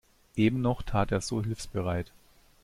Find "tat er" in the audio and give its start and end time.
0.81-1.21